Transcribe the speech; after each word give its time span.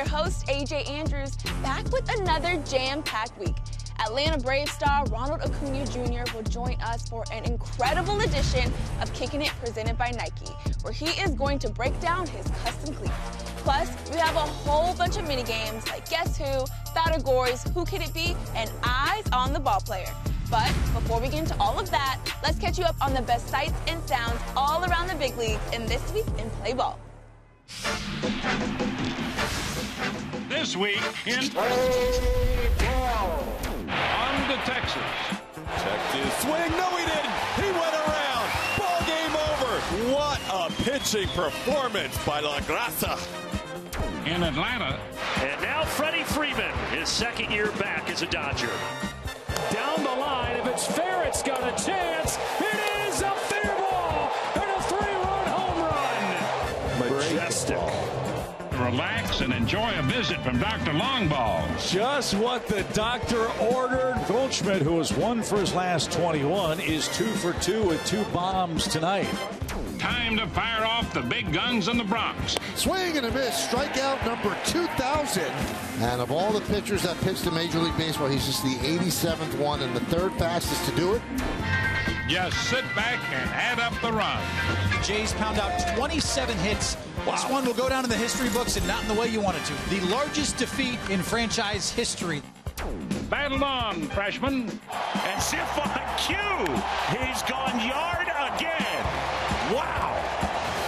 your 0.00 0.08
host, 0.08 0.46
AJ 0.46 0.88
Andrews, 0.88 1.36
back 1.62 1.84
with 1.92 2.08
another 2.18 2.56
jam 2.66 3.02
packed 3.02 3.38
week. 3.38 3.54
Atlanta 3.98 4.38
Brave 4.38 4.66
star 4.70 5.04
Ronald 5.08 5.42
Acuña 5.42 5.84
Jr. 5.92 6.34
will 6.34 6.42
join 6.44 6.80
us 6.80 7.06
for 7.06 7.22
an 7.30 7.44
incredible 7.44 8.18
edition 8.20 8.72
of 9.02 9.12
Kicking 9.12 9.42
It 9.42 9.52
presented 9.62 9.98
by 9.98 10.10
Nike, 10.12 10.54
where 10.80 10.92
he 10.94 11.08
is 11.20 11.32
going 11.32 11.58
to 11.58 11.68
break 11.68 11.98
down 12.00 12.26
his 12.26 12.46
custom 12.64 12.94
cleats. 12.94 13.12
Plus, 13.58 13.90
we 14.10 14.16
have 14.16 14.36
a 14.36 14.38
whole 14.38 14.94
bunch 14.94 15.18
of 15.18 15.28
mini 15.28 15.42
games 15.42 15.86
like 15.88 16.08
Guess 16.08 16.38
Who, 16.38 16.64
Categories, 16.94 17.62
Who 17.74 17.84
Could 17.84 18.00
It 18.00 18.14
Be, 18.14 18.34
and 18.56 18.70
Eyes 18.82 19.24
on 19.34 19.52
the 19.52 19.60
Ball 19.60 19.80
Player. 19.80 20.14
But 20.50 20.72
before 20.94 21.20
we 21.20 21.28
get 21.28 21.40
into 21.40 21.56
all 21.60 21.78
of 21.78 21.90
that, 21.90 22.18
let's 22.42 22.58
catch 22.58 22.78
you 22.78 22.84
up 22.84 22.96
on 23.02 23.12
the 23.12 23.20
best 23.20 23.50
sights 23.50 23.74
and 23.86 24.02
sounds 24.08 24.40
all 24.56 24.82
around 24.82 25.08
the 25.08 25.14
big 25.16 25.36
leagues 25.36 25.60
in 25.74 25.84
this 25.84 26.10
week 26.14 26.26
in 26.38 26.48
Play 26.62 26.72
Ball. 26.72 26.98
This 30.48 30.76
week 30.76 31.02
in 31.26 31.50
on 33.90 34.48
to 34.48 34.56
Texas. 34.64 35.02
Checked 35.82 36.12
his 36.14 36.32
swing. 36.42 36.70
No, 36.76 36.88
he 36.96 37.04
didn't. 37.06 37.32
He 37.56 37.70
went 37.70 37.94
around. 37.94 38.46
Ball 38.76 39.00
game 39.06 39.34
over. 39.34 39.80
What 40.14 40.40
a 40.52 40.70
pitching 40.82 41.28
performance 41.28 42.16
by 42.24 42.40
La 42.40 42.60
Grasa. 42.60 43.18
In 44.26 44.42
Atlanta. 44.42 44.98
And 45.38 45.62
now 45.62 45.84
Freddie 45.84 46.24
Freeman, 46.24 46.72
his 46.90 47.08
second 47.08 47.50
year 47.50 47.70
back 47.72 48.10
as 48.10 48.22
a 48.22 48.26
Dodger. 48.26 48.70
Down 49.70 50.02
the 50.02 50.10
line, 50.20 50.56
if 50.56 50.66
it's 50.66 50.86
fair, 50.86 51.22
it's 51.24 51.42
got 51.42 51.62
a 51.62 51.84
chance. 51.84 52.38
It 52.60 53.08
is 53.08 53.22
a 53.22 53.30
fair 53.30 53.76
ball 53.76 54.32
and 54.54 54.70
a 54.70 54.82
three-run 54.82 55.46
home 55.46 55.82
run. 55.82 57.18
Majestic. 57.18 58.19
Relax 58.80 59.42
and 59.42 59.52
enjoy 59.52 59.92
a 59.98 60.02
visit 60.02 60.40
from 60.40 60.58
Dr. 60.58 60.92
Longball. 60.92 61.92
Just 61.92 62.32
what 62.34 62.66
the 62.66 62.82
doctor 62.94 63.46
ordered. 63.60 64.18
Goldschmidt, 64.26 64.80
who 64.80 64.96
has 64.96 65.12
won 65.12 65.42
for 65.42 65.58
his 65.60 65.74
last 65.74 66.10
21, 66.10 66.80
is 66.80 67.06
two 67.08 67.26
for 67.26 67.52
two 67.60 67.82
with 67.84 68.04
two 68.06 68.24
bombs 68.32 68.88
tonight. 68.88 69.28
Time 69.98 70.38
to 70.38 70.46
fire 70.48 70.86
off 70.86 71.12
the 71.12 71.20
big 71.20 71.52
guns 71.52 71.88
in 71.88 71.98
the 71.98 72.04
Bronx. 72.04 72.56
Swing 72.74 73.18
and 73.18 73.26
a 73.26 73.30
miss. 73.32 73.66
Strikeout 73.66 74.24
number 74.24 74.56
2,000. 74.64 75.42
And 76.00 76.22
of 76.22 76.32
all 76.32 76.50
the 76.50 76.62
pitchers 76.72 77.02
that 77.02 77.20
pitched 77.20 77.46
in 77.46 77.54
Major 77.54 77.80
League 77.80 77.96
Baseball, 77.98 78.28
he's 78.28 78.46
just 78.46 78.62
the 78.62 78.76
87th 78.76 79.58
one 79.58 79.82
and 79.82 79.94
the 79.94 80.04
third 80.06 80.32
fastest 80.34 80.88
to 80.88 80.96
do 80.96 81.12
it. 81.12 81.22
Just 82.28 82.56
sit 82.70 82.84
back 82.96 83.18
and 83.30 83.50
add 83.50 83.78
up 83.78 83.92
the 84.00 84.10
runs. 84.10 85.06
Jays 85.06 85.34
pound 85.34 85.58
out 85.58 85.96
27 85.96 86.56
hits. 86.58 86.96
This 87.26 87.44
one 87.48 87.64
will 87.64 87.74
go 87.74 87.88
down 87.88 88.04
in 88.04 88.10
the 88.10 88.16
history 88.16 88.48
books 88.50 88.76
and 88.76 88.86
not 88.86 89.02
in 89.02 89.08
the 89.08 89.14
way 89.14 89.28
you 89.28 89.40
want 89.40 89.56
it 89.56 89.64
to. 89.64 89.90
The 89.90 90.00
largest 90.06 90.56
defeat 90.56 90.98
in 91.10 91.20
franchise 91.22 91.90
history. 91.90 92.42
Battled 93.28 93.62
on, 93.62 94.02
freshman. 94.08 94.70
And 95.24 95.42
Sif 95.42 95.78
on 95.78 96.00
cue. 96.18 96.36
He's 97.16 97.42
gone 97.42 97.78
yard 97.86 98.26
again. 98.54 99.04
Wow. 99.72 100.16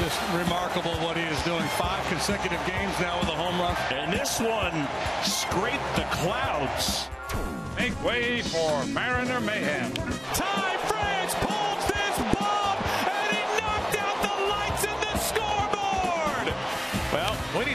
Just 0.00 0.20
remarkable 0.34 0.92
what 1.06 1.16
he 1.16 1.22
is 1.22 1.40
doing. 1.42 1.62
Five 1.78 2.04
consecutive 2.08 2.60
games 2.66 2.98
now 2.98 3.18
with 3.20 3.28
a 3.28 3.36
home 3.36 3.60
run. 3.60 3.76
And 3.90 4.12
this 4.12 4.40
one 4.40 4.88
scraped 5.22 5.96
the 5.96 6.04
clouds. 6.10 7.08
Make 7.76 8.04
way 8.04 8.42
for 8.42 8.84
Mariner 8.86 9.40
Mayhem. 9.40 9.92
Ty 10.34 10.76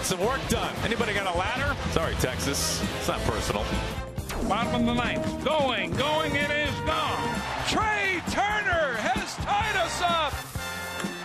some 0.08 0.26
work 0.26 0.40
done. 0.48 0.74
Anybody 0.86 1.14
got 1.14 1.28
a 1.28 1.38
ladder? 1.38 1.76
Sorry, 1.92 2.16
Texas. 2.16 2.82
It's 2.98 3.10
not 3.10 3.20
personal. 3.24 3.66
Bottom 4.48 4.76
of 4.76 4.86
the 4.86 4.94
ninth. 4.94 5.44
Going, 5.44 5.92
going, 5.98 6.34
it 6.34 6.50
is 6.50 6.74
gone. 6.86 7.36
Trea 7.68 8.22
Turner 8.32 8.96
has 9.04 9.36
tied 9.44 9.76
us 9.76 10.02
up. 10.02 10.32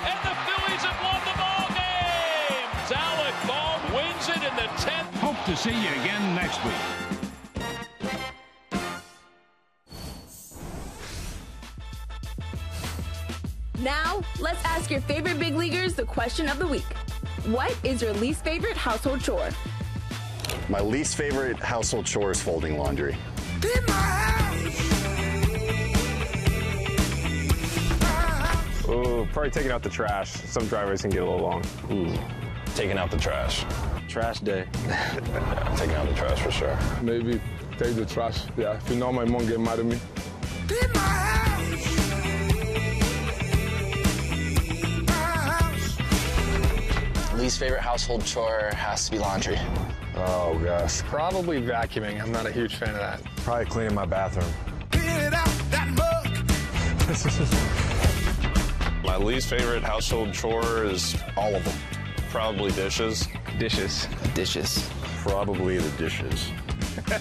And 0.03 0.19
the 0.26 0.34
Phillies 0.43 0.82
have 0.82 0.98
won 0.98 1.22
the 1.22 1.37
ball 1.38 1.70
game. 1.78 2.66
Alec 2.91 3.37
Bohm 3.47 3.94
wins 3.94 4.28
it 4.28 4.43
in 4.43 4.56
the 4.56 4.66
10th. 4.82 5.14
Hope 5.22 5.38
to 5.44 5.56
see 5.56 5.70
you 5.70 5.91
again 6.03 6.34
next 6.34 6.59
week. 6.64 6.75
Now, 13.78 14.22
let's 14.41 14.64
ask 14.64 14.91
your 14.91 15.03
favorite 15.03 15.38
big 15.38 15.54
leaguers 15.54 15.94
the 15.94 16.04
question 16.04 16.49
of 16.49 16.59
the 16.59 16.66
week. 16.66 17.01
What 17.47 17.76
is 17.82 18.00
your 18.00 18.12
least 18.14 18.44
favorite 18.44 18.76
household 18.76 19.20
chore? 19.20 19.48
My 20.69 20.80
least 20.80 21.16
favorite 21.16 21.58
household 21.58 22.06
chore 22.06 22.30
is 22.30 22.41
folding 22.41 22.78
laundry. 22.78 23.16
Ooh, 28.88 29.26
probably 29.32 29.50
taking 29.50 29.72
out 29.72 29.82
the 29.82 29.91
trash. 29.91 30.31
Some 30.31 30.69
driveways 30.69 31.02
can 31.02 31.10
get 31.10 31.22
a 31.22 31.28
little 31.28 31.41
long. 31.41 31.64
Ooh, 31.91 32.14
taking 32.76 32.97
out 32.97 33.10
the 33.10 33.16
trash. 33.16 33.64
Trash 34.08 34.38
day. 34.41 34.64
Yeah, 34.86 35.75
taking 35.76 35.97
out 35.97 36.08
the 36.08 36.14
trash 36.14 36.41
for 36.41 36.52
sure. 36.52 36.78
Maybe 37.02 37.41
take 37.76 37.97
the 37.97 38.06
trash. 38.06 38.44
Yeah, 38.56 38.76
if 38.76 38.88
you 38.88 38.97
know 38.97 39.12
my 39.12 39.25
mom 39.25 39.48
get 39.48 39.58
mad 39.58 39.81
at 39.81 39.84
me. 39.84 39.98
Least 47.52 47.60
favorite 47.60 47.82
household 47.82 48.24
chore 48.24 48.70
has 48.74 49.04
to 49.04 49.10
be 49.10 49.18
laundry. 49.18 49.58
Oh 50.16 50.58
gosh, 50.64 51.02
probably 51.02 51.60
vacuuming. 51.60 52.18
I'm 52.18 52.32
not 52.32 52.46
a 52.46 52.50
huge 52.50 52.76
fan 52.76 52.88
of 52.88 52.96
that. 52.96 53.22
Probably 53.44 53.66
cleaning 53.66 53.94
my 53.94 54.06
bathroom. 54.06 54.50
My 59.04 59.18
least 59.18 59.50
favorite 59.50 59.82
household 59.82 60.32
chore 60.32 60.84
is 60.84 61.14
all 61.36 61.54
of 61.54 61.62
them. 61.62 61.76
Probably 62.30 62.72
dishes. 62.72 63.28
Dishes. 63.58 64.08
Dishes. 64.32 64.88
Probably 65.19 65.76
the 65.76 65.90
dishes. 65.98 66.50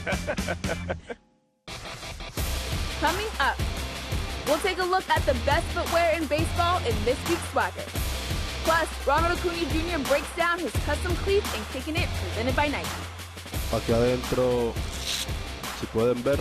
Coming 3.01 3.27
up, 3.41 3.57
we'll 4.47 4.59
take 4.59 4.79
a 4.79 4.85
look 4.85 5.09
at 5.09 5.25
the 5.25 5.33
best 5.45 5.67
footwear 5.73 6.15
in 6.15 6.25
baseball 6.27 6.77
in 6.85 6.95
this 7.03 7.19
week's 7.27 7.49
Swagger. 7.49 7.83
Plus, 8.63 8.87
Ronald 9.05 9.37
Acuna 9.39 9.57
Jr. 9.73 9.99
breaks 10.07 10.29
down 10.37 10.59
his 10.59 10.71
custom 10.85 11.15
cleats 11.23 11.47
and 11.55 11.63
kicking 11.73 11.95
it 11.95 12.07
presented 12.21 12.55
by 12.55 12.67
Nike. 12.67 12.87
Aquí 13.73 13.91
adentro, 13.93 14.73
si 15.79 15.85
pueden 15.87 16.21
ver, 16.23 16.39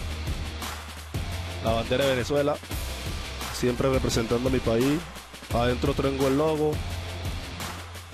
la 1.65 1.73
bandera 1.73 2.05
de 2.05 2.11
Venezuela, 2.11 2.57
siempre 3.55 3.89
representando 3.91 4.49
a 4.49 4.53
mi 4.53 4.59
país. 4.59 5.01
Adentro 5.55 5.95
tengo 5.95 6.29
el 6.29 6.37
logo, 6.37 6.73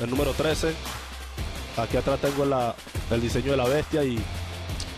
el 0.00 0.10
número 0.10 0.32
13. 0.34 0.74
Aquí 1.78 1.96
atrás 1.96 2.20
tengo 2.20 2.44
la, 2.44 2.74
el 3.10 3.20
diseño 3.20 3.50
de 3.52 3.56
la 3.56 3.64
bestia 3.64 4.04
y 4.04 4.16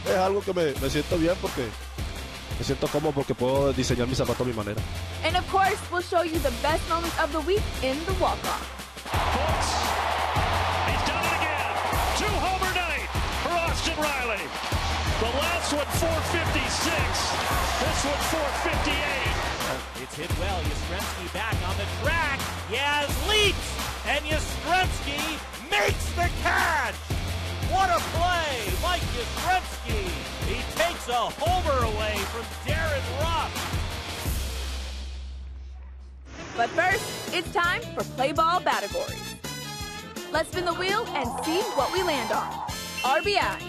es 0.07 0.17
algo 0.17 0.41
que 0.43 0.53
me, 0.53 0.73
me 0.81 0.91
siento 0.91 1.17
bien 1.17 1.35
porque 1.41 1.65
me 2.59 2.65
siento 2.65 2.87
cómodo 2.89 3.13
porque 3.13 3.35
puedo 3.35 3.73
diseñar 3.73 4.07
mis 4.07 4.19
zapatos 4.19 4.43
a 4.43 4.51
mi 4.51 4.53
manera. 4.53 4.81
And 5.25 5.37
of 5.37 5.49
course, 5.51 5.79
we'll 5.91 6.03
show 6.03 6.23
you 6.23 6.39
the 6.41 6.53
best 6.63 6.87
moments 6.89 7.17
of 7.21 7.33
the 7.33 7.41
week 7.41 7.63
in 7.83 7.97
the 8.05 8.13
walk-off. 8.21 8.78
Riley. 14.29 14.45
The 15.21 15.33
last 15.41 15.73
one 15.73 15.89
456. 15.89 16.93
This 17.81 18.01
one 18.05 18.23
458. 18.29 20.05
It's 20.05 20.17
hit 20.17 20.29
well. 20.39 20.61
Yastrzemski 20.69 21.33
back 21.33 21.57
on 21.65 21.75
the 21.81 21.89
track. 22.05 22.39
Yaz 22.69 23.09
leaps, 23.25 23.69
and 24.05 24.21
Yastrzemski 24.27 25.41
makes 25.71 26.13
the 26.13 26.29
catch. 26.45 26.95
What 27.73 27.89
a 27.89 28.01
play, 28.13 28.69
Mike 28.83 29.01
Yastrzemski. 29.17 30.13
He 30.45 30.61
takes 30.77 31.09
a 31.09 31.33
homer 31.41 31.85
away 31.89 32.19
from 32.29 32.45
Darin 32.67 33.07
Ruf. 33.25 33.53
But 36.55 36.69
first, 36.71 37.35
it's 37.35 37.51
time 37.55 37.81
for 37.95 38.05
Play 38.17 38.33
Ball 38.33 38.61
categories. 38.61 39.37
Let's 40.33 40.51
spin 40.51 40.67
the 40.67 40.75
wheel 40.75 41.07
and 41.15 41.29
see 41.47 41.63
what 41.79 41.91
we 41.95 42.03
land 42.03 42.31
on. 42.31 42.53
RBI. 43.03 43.68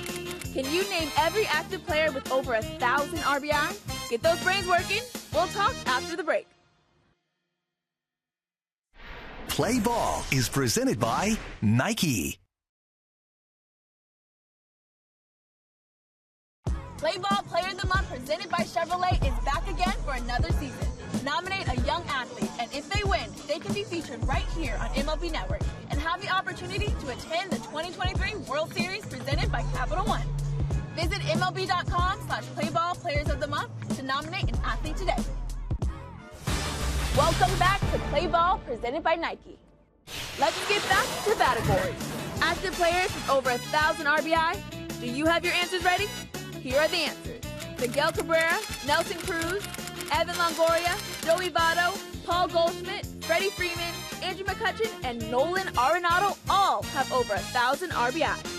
Can 0.54 0.66
you 0.74 0.82
name 0.90 1.10
every 1.18 1.46
active 1.46 1.86
player 1.86 2.12
with 2.12 2.32
over 2.32 2.56
a 2.56 2.62
thousand 2.62 3.20
RBI? 3.20 4.10
Get 4.10 4.24
those 4.24 4.42
brains 4.44 4.68
working. 4.68 5.02
We'll 5.32 5.48
talk 5.48 5.76
after 5.86 6.16
the 6.16 6.24
break. 6.24 6.48
Play 9.48 9.80
Ball 9.80 10.24
is 10.32 10.50
presented 10.50 11.00
by 11.00 11.38
Nike. 11.62 12.40
Play 16.98 17.18
Ball 17.18 17.44
Player 17.44 17.72
of 17.72 17.80
the 17.80 17.88
Month 17.88 18.10
presented 18.10 18.50
by 18.50 18.58
Chevrolet 18.60 19.24
is 19.24 19.46
back 19.46 19.70
again 19.70 19.94
for 20.04 20.14
another 20.14 20.52
season. 20.54 20.88
Nominate 21.24 21.68
a 21.68 21.76
young 21.82 22.04
athlete, 22.08 22.52
and 22.60 22.74
if 22.74 22.90
they 22.90 23.04
win, 23.04 23.30
they 23.48 23.60
can 23.60 23.74
be 23.74 23.84
featured 23.84 24.26
right 24.28 24.46
here 24.58 24.78
on 24.80 24.88
MLB 24.90 25.32
Network 25.32 25.62
and 25.92 26.00
have 26.00 26.22
the 26.22 26.30
opportunity 26.30 26.88
to 26.88 27.10
attend 27.10 27.52
the 27.52 27.58
2023 27.58 28.36
World 28.50 28.74
Series 28.74 29.06
presented 29.06 29.52
by 29.52 29.64
Capital 29.74 30.06
One. 30.06 30.24
Visit 31.00 31.22
MLB.com 31.32 32.20
slash 32.28 32.44
Playball 32.58 32.94
Players 33.00 33.30
of 33.30 33.40
the 33.40 33.48
Month 33.48 33.96
to 33.96 34.04
nominate 34.04 34.50
an 34.50 34.60
athlete 34.66 34.98
today. 34.98 35.16
Welcome 37.16 37.58
back 37.58 37.80
to 37.94 38.00
Play 38.10 38.28
Ball 38.28 38.58
presented 38.66 39.02
by 39.02 39.16
Nike. 39.16 39.58
Let's 40.38 40.60
get 40.68 40.82
back 40.90 41.06
to 41.24 41.36
categories. 41.36 41.96
Active 42.42 42.74
players 42.74 43.16
with 43.16 43.30
over 43.30 43.50
a 43.50 43.58
thousand 43.58 44.08
RBI. 44.08 44.60
Do 45.00 45.08
you 45.08 45.26
have 45.26 45.46
your 45.46 45.54
answers 45.54 45.86
ready? 45.86 46.08
Here 46.60 46.78
are 46.82 46.90
the 46.90 46.98
answers. 46.98 47.44
Miguel 47.80 48.12
Cabrera, 48.12 48.60
Nelson 48.86 49.20
Cruz, 49.20 49.66
Evan 50.12 50.36
Longoria, 50.36 51.00
Joey 51.26 51.50
Votto, 51.50 51.98
Paul 52.26 52.50
Goldschmidt, 52.50 53.06
Freddie 53.22 53.52
Freeman, 53.52 53.94
Andrew 54.22 54.46
McCutchen, 54.46 54.92
and 55.06 55.32
Nolan 55.32 55.68
Arenado 55.76 56.38
all 56.50 56.84
have 56.84 57.10
over 57.14 57.36
a 57.36 57.40
thousand 57.40 57.92
RBI. 57.92 58.59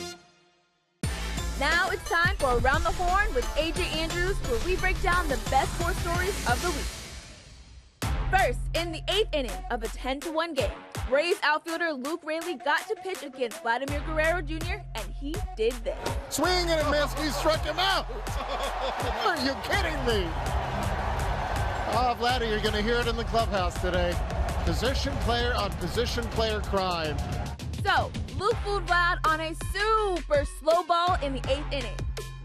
Now 1.61 1.91
it's 1.91 2.09
time 2.09 2.37
for 2.39 2.57
Around 2.57 2.85
the 2.85 2.93
Horn 2.93 3.35
with 3.35 3.45
AJ 3.49 3.95
Andrews, 3.95 4.35
where 4.49 4.59
we 4.65 4.77
break 4.77 5.01
down 5.03 5.29
the 5.29 5.37
best 5.51 5.71
sports 5.75 5.99
stories 5.99 6.49
of 6.49 6.59
the 6.63 6.71
week. 6.71 8.11
First, 8.31 8.61
in 8.75 8.93
the 8.93 9.03
eighth 9.09 9.29
inning 9.35 9.53
of 9.71 9.83
a 9.83 9.89
10 9.89 10.21
to 10.21 10.33
1 10.33 10.55
game, 10.55 10.71
Braves 11.11 11.39
outfielder 11.43 11.93
Luke 11.93 12.23
Raley 12.25 12.55
got 12.55 12.89
to 12.89 12.97
pitch 13.05 13.23
against 13.23 13.61
Vladimir 13.61 14.01
Guerrero 14.07 14.41
Jr., 14.41 14.81
and 14.95 15.05
he 15.21 15.37
did 15.55 15.75
this. 15.85 15.99
Swing 16.31 16.71
and 16.71 16.81
a 16.81 16.91
miss. 16.91 17.13
He 17.23 17.29
struck 17.29 17.63
him 17.63 17.79
out. 17.79 18.07
Are 19.27 19.37
you 19.45 19.55
kidding 19.65 20.01
me? 20.07 20.27
Oh, 21.93 22.17
Vladdy, 22.19 22.49
you're 22.49 22.61
going 22.61 22.73
to 22.73 22.81
hear 22.81 23.01
it 23.01 23.07
in 23.07 23.17
the 23.17 23.25
clubhouse 23.25 23.79
today. 23.83 24.17
Position 24.65 25.13
player 25.25 25.53
on 25.55 25.71
position 25.73 26.25
player 26.29 26.61
crime. 26.61 27.19
So, 27.85 28.11
Luke 28.41 28.57
fooled 28.65 28.87
Vlad 28.87 29.19
on 29.27 29.39
a 29.39 29.55
super 29.71 30.47
slow 30.47 30.83
ball 30.85 31.19
in 31.23 31.35
the 31.35 31.43
eighth 31.51 31.71
inning. 31.71 31.95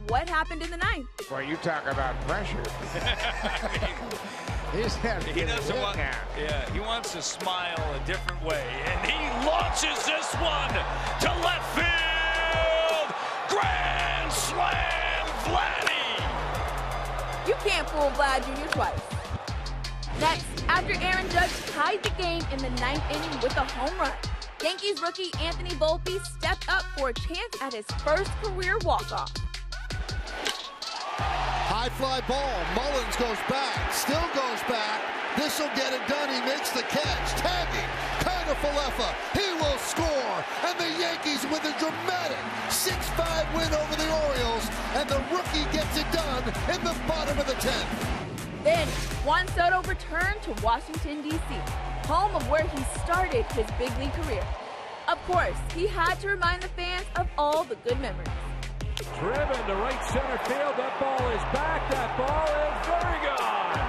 What 0.09 0.27
happened 0.27 0.61
in 0.61 0.69
the 0.69 0.75
ninth? 0.75 1.07
Boy, 1.29 1.45
you 1.47 1.55
talk 1.55 1.87
about 1.87 2.19
pressure. 2.27 2.57
He's 4.73 4.93
having 4.95 5.33
He 5.33 5.45
doesn't 5.45 5.79
want. 5.79 5.95
Yeah, 5.95 6.69
he 6.73 6.81
wants 6.81 7.13
to 7.13 7.21
smile 7.21 7.77
a 7.93 7.99
different 8.05 8.43
way, 8.43 8.61
and 8.83 9.09
he 9.09 9.15
launches 9.47 10.05
this 10.05 10.33
one 10.33 10.73
to 11.21 11.31
left 11.41 11.65
field. 11.79 13.15
Grand 13.47 14.33
slam, 14.33 15.27
Vladdy. 15.45 16.19
You 17.47 17.55
can't 17.63 17.89
fool 17.89 18.11
Vlad 18.17 18.43
Jr. 18.43 18.67
twice. 18.73 19.14
After 20.67 20.93
Aaron 21.01 21.29
Judge 21.29 21.51
tied 21.67 22.03
the 22.03 22.09
game 22.21 22.41
in 22.51 22.57
the 22.59 22.69
ninth 22.81 23.03
inning 23.09 23.39
with 23.41 23.55
a 23.57 23.65
home 23.65 23.97
run, 23.99 24.11
Yankees 24.63 25.01
rookie 25.01 25.31
Anthony 25.39 25.71
Volpe 25.71 26.19
stepped 26.25 26.67
up 26.69 26.83
for 26.97 27.09
a 27.09 27.13
chance 27.13 27.61
at 27.61 27.73
his 27.73 27.85
first 28.03 28.31
career 28.41 28.77
walk-off. 28.83 29.31
High 31.69 31.89
fly 31.89 32.21
ball. 32.27 32.57
Mullins 32.73 33.15
goes 33.15 33.37
back. 33.47 33.93
Still 33.93 34.25
goes 34.33 34.61
back. 34.65 35.01
This 35.37 35.59
will 35.59 35.69
get 35.75 35.93
it 35.93 36.01
done. 36.07 36.29
He 36.33 36.41
makes 36.49 36.71
the 36.71 36.81
catch. 36.83 37.27
Tagging. 37.37 37.89
Kiner-Falefa. 38.25 39.09
He 39.37 39.47
will 39.61 39.77
score. 39.77 40.37
And 40.65 40.79
the 40.79 40.89
Yankees 40.97 41.43
with 41.45 41.61
a 41.61 41.77
dramatic 41.77 42.41
6-5 42.69 43.53
win 43.53 43.69
over 43.69 43.95
the 44.01 44.09
Orioles. 44.27 44.65
And 44.95 45.09
the 45.09 45.21
rookie 45.29 45.67
gets 45.71 45.97
it 45.97 46.09
done 46.11 46.43
in 46.73 46.81
the 46.83 46.95
bottom 47.07 47.37
of 47.37 47.45
the 47.45 47.53
10th. 47.53 48.24
Then, 48.65 48.87
Juan 49.23 49.47
Soto 49.49 49.87
returned 49.87 50.41
to 50.41 50.65
Washington, 50.65 51.21
D.C., 51.21 51.53
home 52.09 52.33
of 52.33 52.49
where 52.49 52.65
he 52.65 52.81
started 53.05 53.45
his 53.53 53.69
big 53.77 53.93
league 53.99 54.11
career. 54.13 54.43
Of 55.07 55.21
course, 55.29 55.53
he 55.75 55.85
had 55.85 56.15
to 56.21 56.29
remind 56.29 56.63
the 56.63 56.69
fans 56.69 57.05
of 57.15 57.27
all 57.37 57.63
the 57.63 57.75
good 57.85 58.01
memories. 58.01 58.25
Driven 59.21 59.61
to 59.69 59.75
right 59.77 60.03
center 60.09 60.39
field. 60.49 60.73
That 60.81 60.97
ball 60.97 61.29
is 61.29 61.45
back. 61.53 61.85
That 61.93 62.17
ball 62.17 62.49
is 62.65 62.77
very 62.89 63.21
gone. 63.21 63.85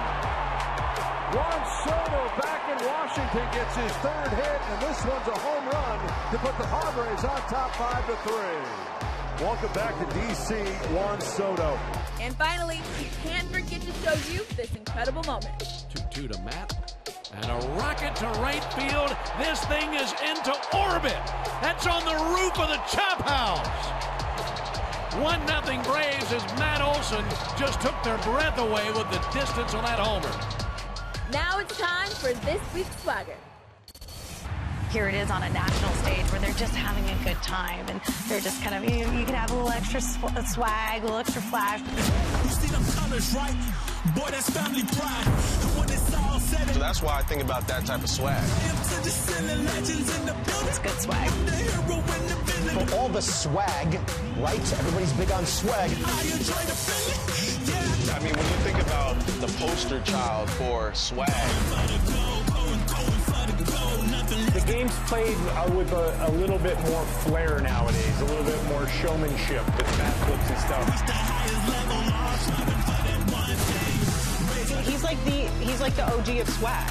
Juan 1.33 1.61
Soto 1.81 2.21
back 2.37 2.61
in 2.69 2.77
Washington 2.85 3.49
gets 3.57 3.73
his 3.81 3.91
third 4.05 4.29
hit, 4.29 4.61
and 4.61 4.77
this 4.85 5.01
one's 5.09 5.25
a 5.25 5.37
home 5.41 5.65
run 5.73 5.97
to 6.05 6.37
put 6.37 6.55
the 6.61 6.69
Padres 6.69 7.25
on 7.25 7.41
top 7.49 7.73
five 7.73 8.05
to 8.05 8.15
three. 8.29 9.06
Welcome 9.41 9.71
back 9.73 9.93
to 9.99 10.19
D.C., 10.19 10.55
Juan 10.95 11.21
Soto. 11.21 11.77
And 12.19 12.35
finally, 12.37 12.81
we 12.97 13.07
can't 13.21 13.47
forget 13.49 13.81
to 13.81 13.91
show 14.01 14.33
you 14.33 14.43
this 14.55 14.73
incredible 14.73 15.21
moment. 15.25 15.53
2-2 16.09 16.31
to 16.31 16.41
Matt. 16.41 16.97
And 17.35 17.45
a 17.45 17.67
rocket 17.77 18.15
to 18.15 18.25
right 18.41 18.63
field. 18.73 19.15
This 19.37 19.63
thing 19.65 19.93
is 19.93 20.11
into 20.27 20.53
orbit. 20.75 21.21
That's 21.61 21.85
on 21.85 22.03
the 22.03 22.17
roof 22.33 22.57
of 22.57 22.69
the 22.69 22.81
Chop 22.89 23.21
House. 23.21 23.67
1-0 25.21 25.83
Braves 25.85 26.33
as 26.33 26.43
Matt 26.57 26.81
Olson 26.81 27.23
just 27.59 27.79
took 27.79 27.93
their 28.01 28.17
breath 28.19 28.57
away 28.57 28.87
with 28.93 29.07
the 29.11 29.19
distance 29.39 29.75
on 29.75 29.83
that 29.83 29.99
homer. 29.99 30.33
Now 31.31 31.59
it's 31.59 31.77
time 31.77 32.09
for 32.09 32.33
this 32.43 32.61
week's 32.73 33.03
swagger. 33.03 33.37
Here 34.91 35.09
it 35.09 35.15
is 35.15 35.29
on 35.29 35.43
a 35.43 35.49
national 35.49 35.91
stage 35.95 36.25
where 36.31 36.39
they're 36.39 36.53
just 36.53 36.73
having 36.73 37.03
a 37.09 37.23
good 37.23 37.41
time 37.43 37.85
and 37.89 37.99
they're 38.29 38.39
just 38.39 38.63
kind 38.63 38.73
of, 38.75 38.89
you, 38.89 38.99
you 39.19 39.25
can 39.25 39.35
have 39.35 39.51
a 39.51 39.53
little 39.53 39.69
extra 39.69 39.99
sw- 39.99 40.23
uh, 40.23 40.43
swag, 40.43 41.01
a 41.01 41.05
little 41.05 41.19
extra 41.19 41.41
flash. 41.41 41.81
You 41.81 42.49
see 42.49 42.67
them 42.71 42.83
colors, 42.95 43.35
right? 43.35 43.53
Boy, 44.15 44.29
that's 44.31 44.49
family 44.49 44.83
pride. 44.83 45.27
When 45.77 45.89
it's 45.89 46.15
all 46.15 46.39
said 46.39 46.73
So 46.73 46.79
that's 46.79 47.01
why 47.01 47.17
I 47.17 47.21
think 47.23 47.41
about 47.43 47.67
that 47.67 47.85
type 47.85 48.01
of 48.01 48.09
swag. 48.09 48.41
It's 50.69 50.79
good 50.79 51.01
swag. 51.01 51.29
For 52.71 52.95
all 52.95 53.09
the 53.09 53.21
swag, 53.21 53.99
right? 54.39 54.73
Everybody's 54.79 55.13
big 55.13 55.31
on 55.31 55.45
swag. 55.45 55.91
I 58.09 58.19
mean, 58.23 58.33
when 58.33 58.45
you 58.45 58.57
think 58.63 58.81
about 58.81 59.19
the 59.41 59.47
poster 59.59 59.99
child 60.01 60.49
for 60.51 60.93
swag, 60.93 61.27
The 61.27 62.36
game's 64.67 64.95
played 65.07 65.37
uh, 65.37 65.71
with 65.73 65.91
a, 65.93 66.27
a 66.27 66.31
little 66.31 66.59
bit 66.59 66.77
more 66.81 67.03
flair 67.23 67.61
nowadays, 67.61 68.21
a 68.21 68.25
little 68.25 68.43
bit 68.43 68.61
more 68.65 68.85
showmanship 68.89 69.65
with 69.77 69.87
backflips 69.95 70.49
and 70.49 70.59
stuff. 70.59 70.85
He's 74.85 75.03
like 75.03 75.23
the 75.23 75.47
he's 75.63 75.79
like 75.79 75.95
the 75.95 76.03
OG 76.03 76.29
of 76.39 76.49
swag. 76.49 76.89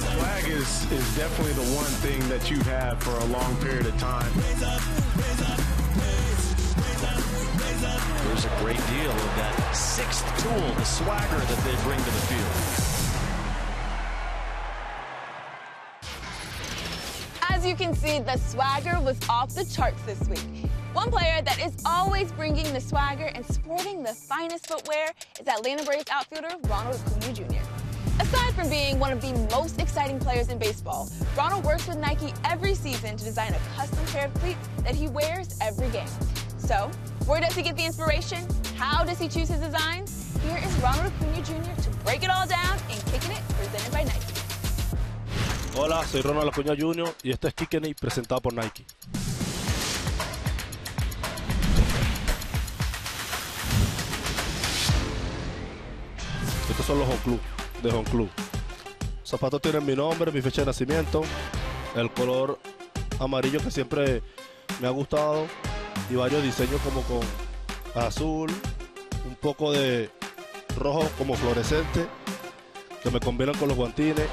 Swag 0.00 0.48
is, 0.48 0.90
is 0.90 1.16
definitely 1.16 1.52
the 1.52 1.76
one 1.76 1.92
thing 2.00 2.26
that 2.30 2.50
you've 2.50 2.66
had 2.66 3.02
for 3.02 3.10
a 3.10 3.24
long 3.26 3.56
period 3.56 3.84
of 3.84 3.98
time. 3.98 4.32
There's 8.24 8.44
a 8.46 8.56
great 8.60 8.80
deal 8.88 9.10
of 9.10 9.36
that 9.36 9.72
sixth 9.74 10.24
tool, 10.42 10.74
the 10.76 10.84
swagger 10.84 11.36
that 11.36 11.58
they 11.64 11.74
bring 11.84 11.98
to 11.98 12.04
the 12.04 12.20
field. 12.26 12.99
As 17.60 17.66
you 17.66 17.76
can 17.76 17.94
see, 17.94 18.18
the 18.20 18.38
swagger 18.38 18.98
was 19.02 19.18
off 19.28 19.54
the 19.54 19.66
charts 19.66 20.00
this 20.06 20.26
week. 20.30 20.70
One 20.94 21.10
player 21.10 21.42
that 21.42 21.60
is 21.60 21.76
always 21.84 22.32
bringing 22.32 22.72
the 22.72 22.80
swagger 22.80 23.26
and 23.34 23.44
sporting 23.44 24.02
the 24.02 24.14
finest 24.14 24.66
footwear 24.66 25.10
is 25.38 25.46
Atlanta 25.46 25.84
Braves 25.84 26.06
outfielder 26.10 26.56
Ronald 26.70 26.96
Acuña 26.96 27.34
Jr. 27.36 28.22
Aside 28.22 28.54
from 28.54 28.70
being 28.70 28.98
one 28.98 29.12
of 29.12 29.20
the 29.20 29.34
most 29.54 29.78
exciting 29.78 30.18
players 30.18 30.48
in 30.48 30.58
baseball, 30.58 31.10
Ronald 31.36 31.62
works 31.66 31.86
with 31.86 31.98
Nike 31.98 32.32
every 32.46 32.74
season 32.74 33.18
to 33.18 33.24
design 33.24 33.52
a 33.52 33.76
custom 33.76 34.06
pair 34.06 34.28
of 34.28 34.34
cleats 34.36 34.66
that 34.78 34.94
he 34.94 35.08
wears 35.08 35.58
every 35.60 35.90
game. 35.90 36.08
So, 36.56 36.90
where 37.26 37.42
does 37.42 37.54
he 37.54 37.62
get 37.62 37.76
the 37.76 37.84
inspiration? 37.84 38.48
How 38.76 39.04
does 39.04 39.18
he 39.18 39.28
choose 39.28 39.50
his 39.50 39.60
designs? 39.60 40.34
Here 40.42 40.62
is 40.64 40.74
Ronald 40.76 41.12
Acuna 41.12 41.42
Jr. 41.42 41.82
to 41.82 41.90
break 42.06 42.22
it 42.22 42.30
all 42.30 42.46
down 42.46 42.78
and 42.90 43.04
Kicking 43.12 43.32
It, 43.32 43.42
presented 43.50 43.92
by 43.92 44.04
Nike. 44.04 44.29
Hola, 45.76 46.04
soy 46.04 46.20
Ronald 46.20 46.48
Acuña 46.48 46.74
Jr. 46.78 47.14
y 47.22 47.30
esto 47.30 47.46
es 47.46 47.54
Kicking 47.54 47.84
It 47.86 47.98
presentado 47.98 48.40
por 48.40 48.52
Nike. 48.52 48.84
Estos 56.68 56.84
son 56.84 56.98
los 56.98 57.08
Home 57.08 57.18
Club, 57.24 57.40
de 57.82 57.90
Home 57.90 58.10
Club. 58.10 58.30
Los 59.20 59.28
zapatos 59.28 59.62
tienen 59.62 59.86
mi 59.86 59.94
nombre, 59.94 60.32
mi 60.32 60.42
fecha 60.42 60.62
de 60.62 60.66
nacimiento, 60.66 61.22
el 61.94 62.10
color 62.10 62.58
amarillo 63.20 63.60
que 63.60 63.70
siempre 63.70 64.22
me 64.80 64.88
ha 64.88 64.90
gustado 64.90 65.46
y 66.10 66.16
varios 66.16 66.42
diseños 66.42 66.80
como 66.82 67.02
con 67.02 68.02
azul, 68.02 68.50
un 69.24 69.36
poco 69.36 69.72
de 69.72 70.10
rojo 70.76 71.08
como 71.16 71.34
fluorescente, 71.34 72.06
que 73.02 73.10
me 73.10 73.20
combinan 73.20 73.56
con 73.56 73.68
los 73.68 73.76
guantines. 73.76 74.26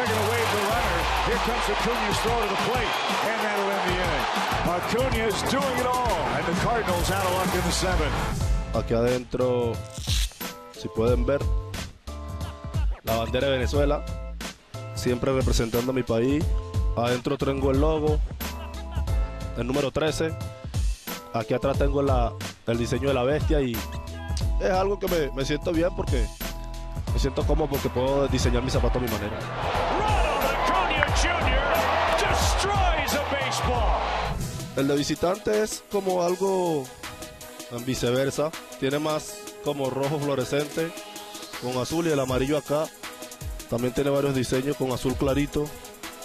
They're 0.00 0.08
going 0.08 0.24
to 0.24 0.30
wave 0.32 0.50
the 0.56 0.64
runner. 0.72 0.98
Here 1.28 1.42
comes 1.44 1.64
Acuna's 1.68 2.18
throw 2.24 2.40
to 2.40 2.48
the 2.48 2.60
plate, 2.72 2.94
and 3.28 3.38
that'll 3.44 3.68
end 3.68 3.84
the 3.84 3.96
inning. 4.00 4.26
Acuna 4.64 5.28
is 5.28 5.42
doing 5.52 5.76
it 5.76 5.84
all, 5.84 6.16
and 6.36 6.44
the 6.46 6.56
Cardinals 6.64 7.10
out 7.10 7.26
of 7.26 7.32
luck 7.34 7.54
in 7.54 7.60
the 7.60 7.70
seventh. 7.70 8.16
Aquí 8.72 8.94
adentro, 8.94 9.74
si 10.72 10.88
pueden 10.88 11.26
ver, 11.26 11.40
la 13.04 13.16
bandera 13.16 13.48
de 13.48 13.52
Venezuela, 13.58 14.02
siempre 14.94 15.34
representando 15.34 15.90
a 15.90 15.94
mi 15.94 16.02
país. 16.02 16.42
Adentro 16.96 17.36
tengo 17.36 17.70
el 17.70 17.78
logo, 17.82 18.18
el 19.58 19.66
número 19.66 19.90
13. 19.90 20.32
Aquí 21.34 21.52
atrás 21.52 21.76
tengo 21.76 22.00
la, 22.00 22.32
el 22.66 22.78
diseño 22.78 23.08
de 23.08 23.14
la 23.14 23.24
bestia 23.24 23.60
y 23.60 23.76
es 24.62 24.70
algo 24.70 24.98
que 24.98 25.08
me, 25.08 25.30
me 25.32 25.44
siento 25.44 25.72
bien 25.72 25.90
porque 25.94 26.26
me 27.12 27.18
siento 27.18 27.44
cómodo 27.44 27.68
porque 27.68 27.90
puedo 27.90 28.28
diseñar 28.28 28.62
mi 28.62 28.70
zapato 28.70 28.98
a 28.98 29.02
mi 29.02 29.08
manera. 29.08 29.38
El 34.76 34.88
de 34.88 34.96
visitante 34.96 35.62
es 35.62 35.82
como 35.90 36.22
algo 36.22 36.84
viceversa. 37.84 38.50
Tiene 38.78 38.98
más 38.98 39.34
como 39.64 39.90
rojo 39.90 40.18
fluorescente 40.18 40.92
con 41.62 41.76
azul 41.76 42.06
y 42.06 42.10
el 42.10 42.20
amarillo 42.20 42.58
acá. 42.58 42.86
También 43.68 43.92
tiene 43.92 44.10
varios 44.10 44.34
diseños 44.34 44.76
con 44.76 44.90
azul 44.92 45.14
clarito. 45.14 45.66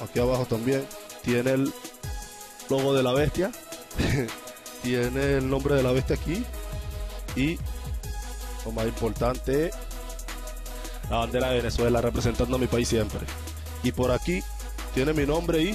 Aquí 0.02 0.20
abajo 0.20 0.46
también. 0.46 0.86
Tiene 1.24 1.52
el 1.52 1.74
logo 2.70 2.94
de 2.94 3.04
la 3.04 3.14
bestia. 3.14 3.52
tiene 4.84 5.38
el 5.38 5.50
nombre 5.50 5.76
de 5.76 5.84
la 5.84 5.92
bestia 5.92 6.16
aquí. 6.16 6.44
Y 7.36 7.58
lo 8.66 8.72
más 8.72 8.86
importante, 8.86 9.72
la 11.10 11.18
bandera 11.18 11.50
de 11.50 11.58
Venezuela 11.58 12.02
representando 12.02 12.56
a 12.56 12.60
mi 12.60 12.68
país 12.68 12.88
siempre. 12.88 13.22
Y 13.84 13.92
por 13.92 14.12
aquí 14.12 14.42
tiene 14.94 15.14
mi 15.14 15.26
nombre 15.26 15.62
y 15.62 15.72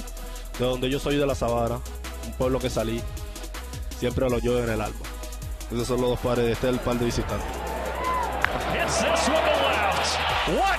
de 0.59 0.65
donde 0.65 0.89
yo 0.89 0.99
soy 0.99 1.15
de 1.15 1.25
la 1.25 1.35
Sabana, 1.35 1.79
un 2.25 2.33
pueblo 2.33 2.59
que 2.59 2.69
salí, 2.69 3.01
siempre 3.99 4.29
lo 4.29 4.39
llevo 4.39 4.59
en 4.59 4.69
el 4.69 4.81
alma. 4.81 4.99
Esos 5.71 5.87
son 5.87 6.01
los 6.01 6.11
dos 6.11 6.19
pares, 6.19 6.51
este 6.51 6.67
es 6.67 6.73
el 6.73 6.79
par 6.79 6.97
de 6.99 7.05
visitantes. 7.05 7.47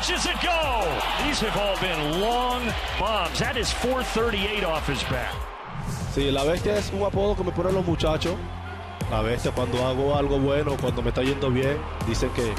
It 0.02 0.18
go. 0.42 0.82
These 1.24 1.40
have 1.40 1.56
all 1.56 1.76
been 1.80 2.20
long 2.20 2.62
bombs. 2.98 3.38
That 3.38 3.56
is 3.56 3.72
438 3.74 4.64
off 4.64 4.88
his 4.88 5.02
bat. 5.04 5.32
Sí, 6.12 6.30
la 6.30 6.44
bestia 6.44 6.76
es 6.76 6.92
un 6.92 7.04
apodo 7.04 7.36
que 7.36 7.44
me 7.44 7.52
ponen 7.52 7.74
los 7.74 7.86
muchachos. 7.86 8.34
La 9.10 9.22
bestia 9.22 9.52
cuando 9.52 9.86
hago 9.86 10.16
algo 10.16 10.38
bueno, 10.38 10.76
cuando 10.80 11.02
me 11.02 11.10
está 11.10 11.22
yendo 11.22 11.50
bien, 11.50 11.78
dicen 12.06 12.30
que 12.30 12.52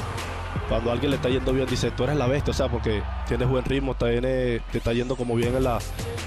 cuando 0.68 0.90
a 0.90 0.94
alguien 0.94 1.10
le 1.10 1.16
está 1.16 1.28
yendo 1.28 1.52
bien, 1.52 1.66
dice, 1.66 1.90
tú 1.90 2.04
eres 2.04 2.16
la 2.16 2.26
bestia, 2.26 2.52
o 2.52 2.54
sea, 2.54 2.68
porque 2.68 3.02
tienes 3.28 3.48
buen 3.48 3.64
ritmo, 3.64 3.94
te, 3.94 4.20
te 4.20 4.78
está 4.78 4.92
yendo 4.92 5.14
como 5.14 5.34
bien 5.34 5.54
en 5.54 5.64
la, 5.64 5.78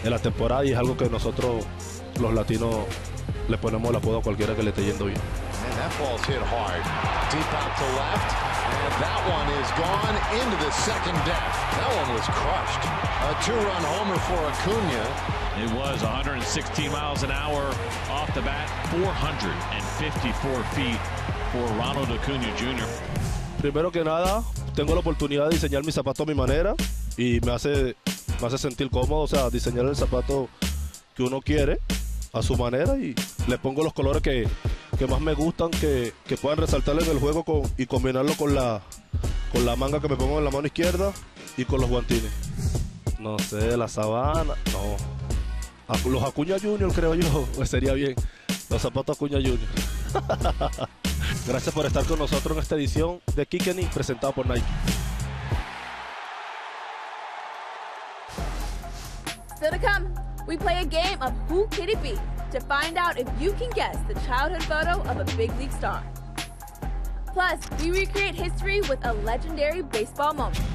en 0.04 0.12
la 0.12 0.20
temporada 0.20 0.64
y 0.66 0.72
es 0.72 0.78
algo 0.78 0.96
que 0.96 1.10
nosotros 1.10 1.66
los 2.20 2.34
latinos 2.34 2.86
le 3.48 3.58
ponemos 3.58 3.90
el 3.90 3.96
apodo 3.96 4.20
a 4.20 4.22
cualquiera 4.22 4.56
que 4.56 4.64
le 4.64 4.70
esté 4.72 4.86
yendo 4.86 5.06
bien. 5.06 5.18
And 5.18 5.74
that 5.80 5.92
ball's 6.00 6.24
hit 6.26 6.42
hard. 6.42 6.84
Deep 7.32 7.54
out 7.54 7.74
to 7.78 7.88
left. 7.96 8.32
And 8.68 8.94
that 9.00 9.22
one 9.28 9.48
is 9.62 9.70
gone 9.80 10.16
into 10.36 10.58
the 10.64 10.72
second 10.72 11.16
deck. 11.26 11.48
That 11.78 11.92
one 12.02 12.10
was 12.16 12.28
crushed. 12.28 12.84
A 13.24 13.32
two-run 13.44 13.84
homer 13.84 14.20
for 14.28 14.40
Acuna. 14.52 15.04
It 15.58 15.72
was 15.74 16.04
116 16.04 16.92
miles 16.92 17.24
an 17.24 17.32
hour 17.32 17.74
off 18.12 18.34
the 18.36 18.42
bat, 18.42 18.70
454 18.92 20.64
feet 20.76 21.00
for 21.52 21.66
Ronald 21.80 22.12
Acuna 22.12 22.54
Jr. 22.58 22.88
Primero 23.60 23.92
que 23.92 24.04
nada, 24.04 24.44
tengo 24.76 24.94
la 24.94 25.00
oportunidad 25.00 25.50
de 25.50 25.56
diseñar 25.56 25.84
mi 25.84 25.92
zapato 25.92 26.24
a 26.24 26.26
mi 26.28 26.36
manera 26.36 26.76
y 27.18 27.40
me 27.42 27.54
hace, 27.54 27.96
me 28.40 28.48
hace 28.48 28.60
sentir 28.60 28.92
cómodo, 28.92 29.22
o 29.22 29.28
sea, 29.28 29.50
diseñar 29.50 29.86
el 29.86 29.96
zapato 29.96 30.48
que 31.18 31.24
uno 31.24 31.42
quiere 31.42 31.80
a 32.32 32.44
su 32.44 32.56
manera 32.56 32.96
y 32.96 33.16
le 33.48 33.58
pongo 33.58 33.84
los 33.84 33.92
colores 33.92 34.22
que, 34.22 34.48
que 35.00 35.08
más 35.08 35.20
me 35.20 35.34
gustan, 35.34 35.72
que, 35.72 36.14
que 36.28 36.38
puedan 36.38 36.60
resaltar 36.60 36.96
en 37.02 37.10
el 37.10 37.20
juego 37.20 37.44
con, 37.44 37.64
y 37.76 37.88
combinarlo 37.88 38.36
con 38.36 38.54
la, 38.54 38.82
con 39.52 39.66
la 39.66 39.76
manga 39.76 40.00
que 40.00 40.10
me 40.10 40.16
pongo 40.16 40.38
en 40.38 40.46
la 40.46 40.52
mano 40.52 40.68
izquierda 40.68 41.12
y 41.58 41.66
con 41.66 41.82
los 41.82 41.90
guantines. 41.90 42.32
No 43.20 43.40
sé, 43.40 43.76
la 43.76 43.88
sabana, 43.88 44.54
no. 44.72 45.18
Los 46.08 46.24
Acuña 46.24 46.58
Junior 46.62 46.94
creo 46.94 47.16
yo, 47.16 47.48
sería 47.66 47.94
bien. 47.94 48.14
Los 48.70 48.82
zapatos 48.82 49.18
Acuña 49.18 49.38
Junior. 49.38 49.60
Gracias 51.48 51.74
por 51.74 51.86
estar 51.88 52.06
con 52.06 52.20
nosotros 52.20 52.56
en 52.56 52.62
esta 52.62 52.76
edición 52.76 53.22
de 53.36 53.46
Kikeni 53.48 53.86
presentado 53.86 54.34
por 54.34 54.46
Nike. 54.48 54.64
Still 59.56 59.72
to 59.72 59.80
come, 59.80 60.26
we 60.48 60.56
play 60.56 60.82
a 60.82 60.86
game 60.86 61.22
of 61.22 61.34
Who 61.50 61.68
Could 61.68 61.89
It 61.89 62.01
Be 62.01 62.18
to 62.51 62.60
find 62.62 62.98
out 62.98 63.20
if 63.20 63.27
you 63.39 63.51
can 63.54 63.70
guess 63.72 63.98
the 64.08 64.13
childhood 64.22 64.63
photo 64.63 65.01
of 65.10 65.20
a 65.20 65.25
big 65.36 65.56
league 65.60 65.74
star. 65.74 66.01
Plus, 67.34 67.60
we 67.82 67.92
recreate 67.92 68.34
history 68.34 68.80
with 68.82 69.06
a 69.06 69.13
legendary 69.13 69.84
baseball 69.84 70.34
moment. 70.34 70.66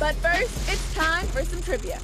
But 0.00 0.14
first, 0.16 0.68
it's 0.68 0.94
time 0.94 1.24
for 1.28 1.44
some 1.44 1.62
trivia. 1.62 1.98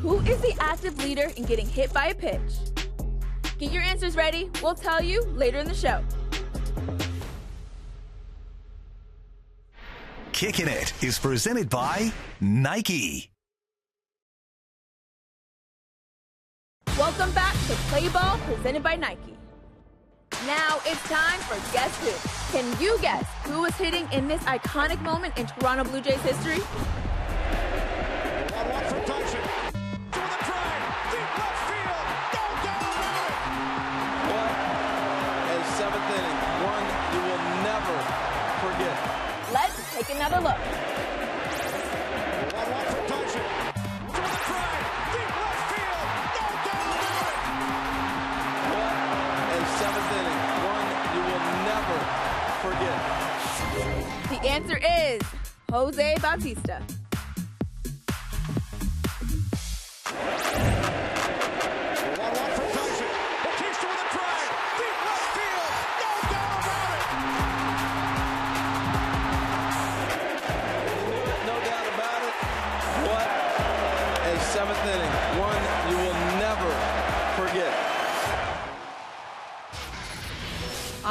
Who 0.00 0.20
is 0.20 0.40
the 0.40 0.56
active 0.60 0.96
leader 1.02 1.32
in 1.36 1.44
getting 1.44 1.66
hit 1.66 1.92
by 1.92 2.06
a 2.06 2.14
pitch? 2.14 2.40
Get 3.58 3.72
your 3.72 3.82
answers 3.82 4.14
ready. 4.14 4.48
We'll 4.62 4.76
tell 4.76 5.02
you 5.02 5.22
later 5.34 5.58
in 5.58 5.66
the 5.66 5.74
show. 5.74 6.02
Kicking 10.36 10.68
It 10.68 10.92
is 11.02 11.18
presented 11.18 11.70
by 11.70 12.12
Nike. 12.42 13.30
Welcome 16.98 17.32
back 17.32 17.54
to 17.54 17.72
Play 17.88 18.10
Ball 18.10 18.36
presented 18.40 18.82
by 18.82 18.96
Nike. 18.96 19.34
Now 20.46 20.78
it's 20.84 21.02
time 21.08 21.40
for 21.40 21.54
Guess 21.72 22.52
Who. 22.52 22.58
Can 22.58 22.78
you 22.82 22.98
guess 23.00 23.24
who 23.44 23.62
was 23.62 23.74
hitting 23.76 24.06
in 24.12 24.28
this 24.28 24.42
iconic 24.42 25.00
moment 25.00 25.38
in 25.38 25.46
Toronto 25.46 25.84
Blue 25.84 26.02
Jays 26.02 26.20
history? 26.20 26.58
Take 40.06 40.16
another 40.16 40.40
look. 40.40 40.56
A 49.52 49.66
seventh 49.78 50.12
inning, 50.12 50.40
one 50.64 50.88
you 51.14 51.22
will 51.22 51.46
never 51.64 51.98
forget. 52.62 52.98
The 54.30 54.38
answer 54.48 54.78
is 54.78 55.22
Jose 55.70 56.16
Bautista. 56.20 56.82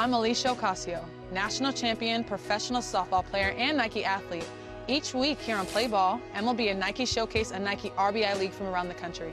I'm 0.05 0.13
Alicia 0.13 0.49
Ocasio, 0.49 1.03
national 1.31 1.73
champion, 1.73 2.23
professional 2.23 2.79
softball 2.83 3.25
player, 3.25 3.55
and 3.57 3.75
Nike 3.75 4.05
athlete. 4.05 4.47
Each 4.87 5.15
week 5.15 5.39
here 5.39 5.57
on 5.57 5.65
Play 5.65 5.87
Ball, 5.87 6.21
MLB 6.35 6.69
and 6.69 6.79
Nike 6.79 7.07
showcase 7.07 7.49
a 7.49 7.57
Nike 7.57 7.89
RBI 7.89 8.37
league 8.37 8.51
from 8.51 8.67
around 8.67 8.87
the 8.87 8.93
country. 8.93 9.31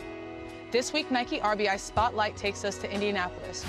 This 0.71 0.95
week, 0.95 1.11
Nike 1.11 1.41
RBI 1.41 1.79
Spotlight 1.79 2.39
takes 2.39 2.65
us 2.65 2.79
to 2.79 2.91
Indianapolis. 2.91 3.65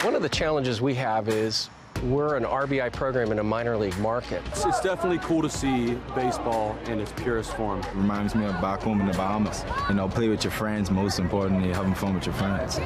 One 0.00 0.14
of 0.14 0.22
the 0.22 0.30
challenges 0.30 0.80
we 0.80 0.94
have 0.94 1.28
is 1.28 1.68
we're 2.02 2.36
an 2.36 2.44
RBI 2.44 2.92
program 2.92 3.32
in 3.32 3.38
a 3.38 3.44
minor 3.44 3.76
league 3.76 3.96
market. 3.98 4.42
It's, 4.46 4.64
it's 4.64 4.80
definitely 4.80 5.18
cool 5.18 5.42
to 5.42 5.50
see 5.50 5.94
baseball 6.14 6.76
in 6.86 7.00
its 7.00 7.12
purest 7.12 7.54
form. 7.56 7.82
Reminds 7.94 8.34
me 8.34 8.44
of 8.44 8.60
back 8.60 8.82
home 8.82 9.00
in 9.00 9.06
the 9.06 9.12
Bahamas. 9.12 9.64
You 9.88 9.94
know, 9.94 10.08
play 10.08 10.28
with 10.28 10.44
your 10.44 10.50
friends, 10.50 10.90
most 10.90 11.18
importantly, 11.18 11.72
having 11.72 11.94
fun 11.94 12.14
with 12.14 12.26
your 12.26 12.34
friends. 12.34 12.78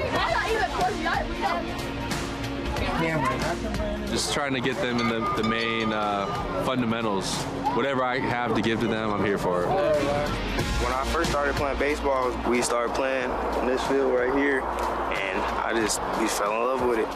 Just 4.11 4.33
trying 4.33 4.55
to 4.55 4.61
get 4.61 4.77
them 4.77 5.01
in 5.01 5.09
the, 5.09 5.21
the 5.35 5.49
main 5.49 5.93
uh, 5.93 6.27
fundamentals. 6.65 7.35
Whatever 7.75 8.05
I 8.05 8.19
have 8.19 8.55
to 8.55 8.63
give 8.63 8.81
to 8.81 8.87
them, 8.87 9.11
I'm 9.11 9.25
here 9.25 9.39
for 9.39 9.63
it. 9.63 9.69
When 9.69 10.93
I 10.93 11.05
first 11.07 11.31
started 11.31 11.55
playing 11.57 11.79
baseball, 11.79 12.37
we 12.49 12.61
started 12.63 12.95
playing 12.95 13.31
in 13.61 13.67
this 13.67 13.83
field 13.87 14.13
right 14.13 14.35
here, 14.35 14.61
and 14.61 15.39
I 15.41 15.73
just 15.75 16.01
we 16.21 16.27
fell 16.27 16.53
in 16.53 16.59
love 16.59 16.87
with 16.87 16.99
it. 16.99 17.09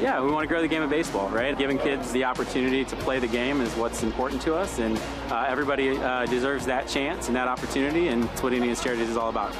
Yeah, 0.00 0.22
we 0.22 0.30
want 0.30 0.44
to 0.44 0.48
grow 0.48 0.62
the 0.62 0.68
game 0.68 0.80
of 0.80 0.88
baseball, 0.88 1.28
right? 1.28 1.56
Giving 1.58 1.78
kids 1.78 2.10
the 2.10 2.24
opportunity 2.24 2.86
to 2.86 2.96
play 2.96 3.18
the 3.18 3.28
game 3.28 3.60
is 3.60 3.70
what's 3.74 4.02
important 4.02 4.40
to 4.42 4.54
us, 4.54 4.78
and 4.78 4.98
uh, 5.28 5.44
everybody 5.46 5.90
uh, 5.90 6.24
deserves 6.24 6.64
that 6.66 6.88
chance 6.88 7.26
and 7.26 7.36
that 7.36 7.48
opportunity, 7.48 8.08
and 8.08 8.24
it's 8.24 8.42
what 8.42 8.54
Indians 8.54 8.82
Charities 8.82 9.10
is 9.10 9.18
all 9.18 9.28
about. 9.28 9.54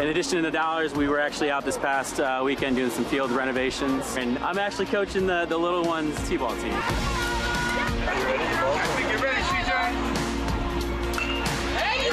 In 0.00 0.08
addition 0.08 0.38
to 0.38 0.42
the 0.42 0.50
dollars, 0.50 0.94
we 0.94 1.06
were 1.06 1.20
actually 1.20 1.52
out 1.52 1.64
this 1.64 1.78
past 1.78 2.18
uh, 2.18 2.42
weekend 2.44 2.74
doing 2.74 2.90
some 2.90 3.04
field 3.04 3.30
renovations, 3.30 4.16
and 4.16 4.36
I'm 4.38 4.58
actually 4.58 4.86
coaching 4.86 5.28
the, 5.28 5.46
the 5.46 5.56
little 5.56 5.84
ones 5.84 6.16
t-ball 6.28 6.56
team. 6.56 6.72
Hey 11.78 12.04
you 12.04 12.12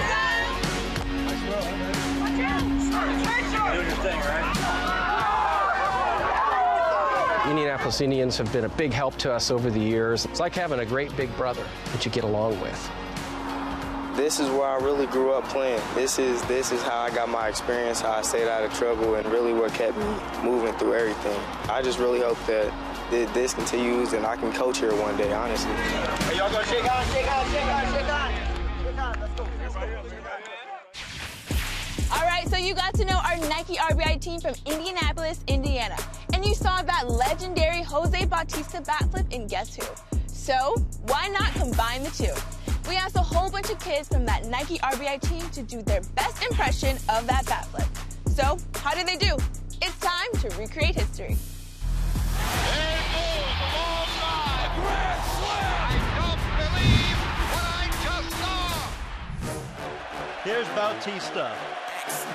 Indianapolis 7.71 8.01
Indians 8.01 8.37
have 8.37 8.51
been 8.51 8.65
a 8.65 8.69
big 8.75 8.91
help 8.91 9.15
to 9.19 9.31
us 9.31 9.49
over 9.49 9.71
the 9.71 9.79
years. 9.79 10.25
It's 10.25 10.41
like 10.41 10.53
having 10.53 10.81
a 10.81 10.85
great 10.85 11.15
big 11.15 11.33
brother 11.37 11.65
that 11.93 12.03
you 12.03 12.11
get 12.11 12.25
along 12.25 12.59
with. 12.59 12.91
This 14.17 14.41
is 14.41 14.49
where 14.49 14.67
I 14.67 14.75
really 14.75 15.05
grew 15.05 15.31
up 15.31 15.45
playing. 15.45 15.79
This 15.95 16.19
is 16.19 16.41
this 16.49 16.73
is 16.73 16.81
how 16.83 16.99
I 16.99 17.11
got 17.11 17.29
my 17.29 17.47
experience, 17.47 18.01
how 18.01 18.11
I 18.11 18.23
stayed 18.23 18.49
out 18.49 18.65
of 18.65 18.73
trouble, 18.73 19.15
and 19.15 19.25
really 19.31 19.53
what 19.53 19.73
kept 19.73 19.97
me 19.97 20.03
moving 20.43 20.73
through 20.73 20.95
everything. 20.95 21.39
I 21.69 21.81
just 21.81 21.97
really 21.97 22.19
hope 22.19 22.45
that 22.47 22.73
this 23.09 23.53
continues 23.53 24.11
and 24.11 24.25
I 24.25 24.35
can 24.35 24.51
coach 24.51 24.79
here 24.79 24.93
one 24.93 25.15
day, 25.15 25.31
honestly. 25.31 25.71
Hey, 25.71 26.39
y'all 26.39 26.51
gonna 26.51 26.65
shake 26.65 26.83
on, 26.93 27.05
shake 27.05 27.31
on, 27.33 27.45
shake 27.51 27.65
on, 27.67 27.93
shake 27.93 28.09
on. 28.09 28.33
Shake 28.83 28.99
on, 28.99 29.19
let's 29.21 29.33
go. 29.35 29.47
All 32.13 32.27
right, 32.27 32.45
so 32.49 32.57
you 32.57 32.73
got 32.73 32.93
to 32.95 33.05
know 33.05 33.17
our 33.25 33.37
Nike 33.47 33.77
RBI 33.77 34.19
team 34.19 34.41
from 34.41 34.55
Indianapolis, 34.65 35.39
Indiana. 35.47 35.95
And 36.41 36.49
you 36.49 36.55
saw 36.55 36.81
that 36.81 37.07
legendary 37.07 37.83
Jose 37.83 38.25
Bautista 38.25 38.81
bat 38.81 39.07
flip 39.11 39.27
in 39.29 39.45
Guess 39.45 39.75
Who? 39.75 39.85
So, 40.25 40.73
why 41.05 41.27
not 41.27 41.53
combine 41.53 42.01
the 42.01 42.09
two? 42.09 42.89
We 42.89 42.95
asked 42.95 43.15
a 43.15 43.19
whole 43.19 43.51
bunch 43.51 43.69
of 43.69 43.79
kids 43.79 44.07
from 44.07 44.25
that 44.25 44.47
Nike 44.47 44.79
RBI 44.79 45.21
team 45.21 45.47
to 45.51 45.61
do 45.61 45.83
their 45.83 46.01
best 46.15 46.43
impression 46.43 46.95
of 47.09 47.27
that 47.27 47.45
bat 47.45 47.67
flip. 47.67 47.85
So, 48.25 48.57
how 48.79 48.95
did 48.95 49.05
they 49.05 49.17
do? 49.17 49.37
It's 49.83 49.95
time 49.99 50.31
to 50.39 50.49
recreate 50.57 50.95
history. 50.95 51.37
Here's 60.43 60.67
Bautista. 60.69 61.55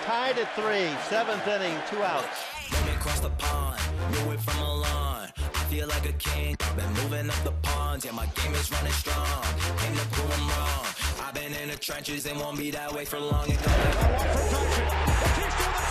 Tied 0.04 0.38
at 0.38 0.54
three, 0.54 0.96
seventh 1.08 1.48
inning, 1.48 1.76
two 1.90 2.04
outs. 2.04 2.55
Let 2.72 2.84
me 2.86 2.92
cross 2.98 3.20
the 3.20 3.30
pond, 3.30 3.80
knew 4.10 4.32
it 4.32 4.40
from 4.40 4.60
line. 4.60 5.30
I 5.36 5.64
feel 5.70 5.86
like 5.88 6.08
a 6.08 6.12
king, 6.14 6.56
I've 6.60 6.76
been 6.76 6.92
moving 7.02 7.28
up 7.30 7.42
the 7.44 7.52
ponds. 7.62 8.04
Yeah, 8.04 8.12
my 8.12 8.26
game 8.26 8.54
is 8.54 8.70
running 8.70 8.92
strong. 8.92 9.42
Came 9.78 9.94
to 9.96 10.06
prove 10.12 10.32
I'm 10.38 10.48
wrong. 10.48 10.86
I've 11.26 11.34
been 11.34 11.52
in 11.62 11.68
the 11.70 11.76
trenches 11.76 12.26
and 12.26 12.38
won't 12.38 12.58
be 12.58 12.70
that 12.70 12.92
way 12.92 13.04
for 13.04 13.18
long. 13.20 13.48
It 13.50 13.62
go 13.62 13.70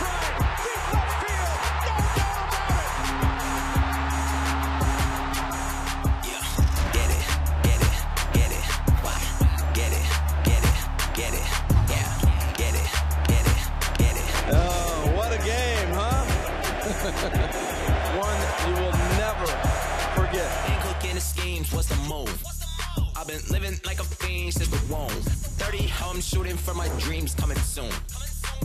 Oh, 0.07 0.14
I've 23.25 23.31
been 23.31 23.41
living 23.49 23.79
like 23.87 23.99
a 23.99 24.03
fiend 24.03 24.53
since 24.53 24.69
the 24.69 24.77
womb. 24.93 25.09
30, 25.09 25.91
I'm 26.03 26.21
shooting 26.21 26.55
for 26.55 26.75
my 26.75 26.87
dreams 26.99 27.33
coming 27.33 27.57
soon. 27.57 27.89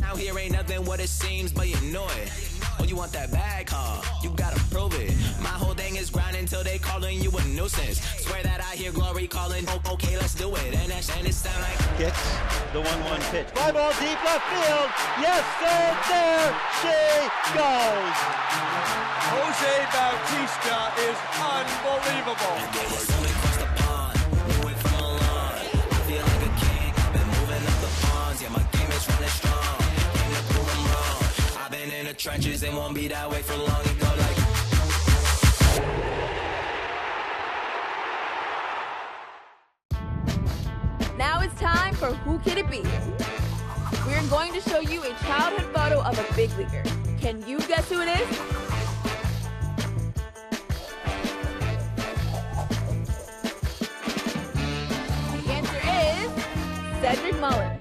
Out 0.04 0.18
here 0.18 0.38
ain't 0.38 0.52
nothing 0.52 0.84
what 0.84 1.00
it 1.00 1.08
seems, 1.08 1.50
but 1.50 1.66
you 1.66 1.80
know 1.90 2.04
it. 2.20 2.30
Oh, 2.78 2.84
you 2.84 2.94
want 2.94 3.10
that 3.12 3.32
bag, 3.32 3.70
huh? 3.70 4.02
You 4.22 4.28
gotta 4.36 4.60
prove 4.68 4.92
it. 5.00 5.16
My 5.40 5.48
whole 5.48 5.72
thing 5.72 5.96
is 5.96 6.10
grinding 6.10 6.44
till 6.44 6.62
they 6.62 6.76
calling 6.76 7.22
you 7.22 7.30
a 7.30 7.42
nuisance. 7.46 8.02
Swear 8.20 8.42
that 8.42 8.60
I 8.60 8.76
hear 8.76 8.92
glory 8.92 9.26
calling. 9.26 9.64
Oh, 9.66 9.80
okay, 9.94 10.18
let's 10.18 10.34
do 10.34 10.54
it. 10.54 10.74
And 10.74 10.92
that 10.92 11.10
and 11.16 11.26
it 11.26 11.32
sound 11.32 11.62
like 11.62 11.78
Gets 11.96 12.20
the 12.74 12.82
1-1 12.82 13.18
pitch. 13.32 13.48
Fly 13.56 13.72
ball 13.72 13.94
deep 13.96 14.22
left 14.28 14.44
field. 14.44 14.92
Yes, 15.24 15.40
sir, 15.56 15.96
there 16.12 16.52
she 16.84 17.00
goes. 17.56 18.16
Jose 19.24 19.88
Bautista 19.88 20.92
is 21.08 21.16
unbelievable. 21.48 23.49
Trenches 32.20 32.62
and 32.62 32.76
won't 32.76 32.94
be 32.94 33.08
that 33.08 33.30
way 33.30 33.40
for 33.40 33.56
long. 33.56 33.80
It 33.82 33.98
go 33.98 34.06
like. 34.06 34.36
Now 41.16 41.40
it's 41.40 41.58
time 41.58 41.94
for 41.94 42.08
Who 42.08 42.38
Can 42.40 42.58
It 42.58 42.70
Be? 42.70 42.82
We're 44.06 44.28
going 44.28 44.52
to 44.52 44.60
show 44.60 44.80
you 44.80 45.02
a 45.02 45.14
childhood 45.24 45.74
photo 45.74 46.02
of 46.02 46.18
a 46.18 46.34
big 46.36 46.50
leaguer. 46.58 46.82
Can 47.20 47.42
you 47.48 47.58
guess 47.60 47.88
who 47.88 48.02
it 48.02 48.08
is? 48.08 48.28
The 55.32 55.52
answer 55.52 55.80
is 55.88 56.30
Cedric 57.00 57.40
Mullins. 57.40 57.79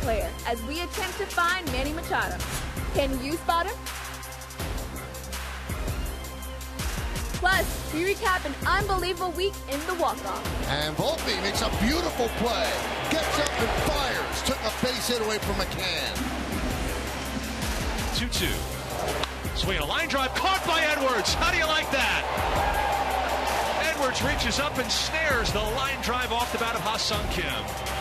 Player 0.00 0.30
as 0.46 0.62
we 0.64 0.80
attempt 0.80 1.18
to 1.18 1.26
find 1.26 1.66
Manny 1.72 1.92
Machado. 1.92 2.36
Can 2.94 3.22
you 3.22 3.32
spot 3.32 3.66
him? 3.66 3.74
Plus, 7.40 7.94
we 7.94 8.14
recap 8.14 8.44
an 8.44 8.54
unbelievable 8.66 9.30
week 9.32 9.54
in 9.70 9.80
the 9.86 9.94
walk-off. 9.94 10.68
And 10.68 10.96
Volpe 10.96 11.42
makes 11.42 11.62
a 11.62 11.70
beautiful 11.80 12.28
play. 12.36 12.70
Gets 13.10 13.38
up 13.38 13.60
and 13.60 13.70
fires. 13.88 14.42
Took 14.42 14.58
a 14.58 14.72
base 14.84 15.08
hit 15.08 15.20
away 15.22 15.38
from 15.38 15.56
McCann. 15.56 16.16
2 18.18 18.28
2. 18.28 18.46
Swing 19.54 19.78
a 19.78 19.84
line 19.86 20.08
drive 20.08 20.34
caught 20.34 20.64
by 20.66 20.80
Edwards. 20.80 21.34
How 21.34 21.50
do 21.50 21.56
you 21.56 21.66
like 21.66 21.90
that? 21.92 22.22
Edwards 23.94 24.22
reaches 24.22 24.60
up 24.60 24.78
and 24.78 24.90
snares 24.90 25.52
the 25.52 25.60
line 25.60 26.00
drive 26.02 26.32
off 26.32 26.52
the 26.52 26.58
bat 26.58 26.74
of 26.74 26.80
Ha-Seong 26.82 27.30
Kim. 27.32 27.99